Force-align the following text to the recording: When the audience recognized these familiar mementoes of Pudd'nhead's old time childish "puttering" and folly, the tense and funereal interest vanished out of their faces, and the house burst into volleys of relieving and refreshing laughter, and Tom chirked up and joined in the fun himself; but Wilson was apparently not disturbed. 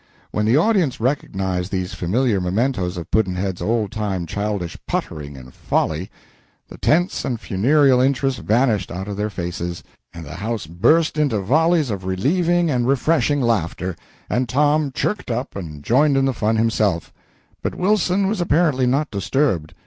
When 0.31 0.47
the 0.47 0.57
audience 0.57 0.99
recognized 0.99 1.71
these 1.71 1.93
familiar 1.93 2.41
mementoes 2.41 2.97
of 2.97 3.11
Pudd'nhead's 3.11 3.61
old 3.61 3.91
time 3.91 4.25
childish 4.25 4.75
"puttering" 4.87 5.37
and 5.37 5.53
folly, 5.53 6.09
the 6.67 6.79
tense 6.79 7.23
and 7.23 7.39
funereal 7.39 8.01
interest 8.01 8.39
vanished 8.39 8.91
out 8.91 9.07
of 9.07 9.15
their 9.15 9.29
faces, 9.29 9.83
and 10.11 10.25
the 10.25 10.33
house 10.33 10.65
burst 10.65 11.19
into 11.19 11.39
volleys 11.39 11.91
of 11.91 12.03
relieving 12.05 12.71
and 12.71 12.87
refreshing 12.87 13.41
laughter, 13.41 13.95
and 14.27 14.49
Tom 14.49 14.91
chirked 14.91 15.29
up 15.29 15.55
and 15.55 15.83
joined 15.83 16.17
in 16.17 16.25
the 16.25 16.33
fun 16.33 16.55
himself; 16.55 17.13
but 17.61 17.75
Wilson 17.75 18.27
was 18.27 18.41
apparently 18.41 18.87
not 18.87 19.11
disturbed. 19.11 19.75